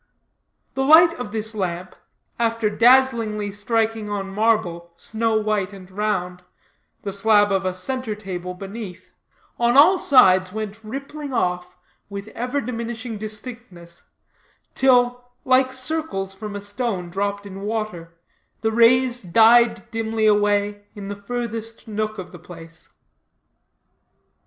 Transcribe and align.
The 0.73 0.83
light 0.83 1.13
of 1.19 1.31
this 1.31 1.53
lamp, 1.53 1.95
after 2.39 2.71
dazzlingly 2.71 3.51
striking 3.51 4.09
on 4.09 4.33
marble, 4.33 4.89
snow 4.97 5.35
white 5.37 5.73
and 5.73 5.91
round 5.91 6.41
the 7.03 7.13
slab 7.13 7.51
of 7.51 7.65
a 7.65 7.75
centre 7.75 8.15
table 8.15 8.55
beneath 8.55 9.11
on 9.59 9.77
all 9.77 9.99
sides 9.99 10.51
went 10.51 10.83
rippling 10.83 11.33
off 11.35 11.77
with 12.09 12.29
ever 12.29 12.61
diminishing 12.61 13.19
distinctness, 13.19 14.01
till, 14.73 15.23
like 15.45 15.71
circles 15.71 16.33
from 16.33 16.55
a 16.55 16.61
stone 16.61 17.11
dropped 17.11 17.45
in 17.45 17.61
water, 17.61 18.17
the 18.61 18.71
rays 18.71 19.21
died 19.21 19.83
dimly 19.91 20.25
away 20.25 20.83
in 20.95 21.09
the 21.09 21.15
furthest 21.15 21.87
nook 21.87 22.17
of 22.17 22.31
the 22.31 22.39
place. 22.39 22.89